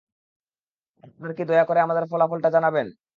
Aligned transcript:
আপনি 1.03 1.33
কি 1.37 1.43
দয়া 1.45 1.65
করে 1.65 1.79
আমাদের 1.81 2.03
ফলাফলটা 2.11 2.49
জানাবেন? 2.55 2.87